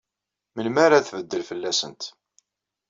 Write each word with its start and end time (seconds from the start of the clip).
Melmi 0.55 0.79
ara 0.85 1.05
tbeddel 1.07 1.43
fell-asent. 1.49 2.03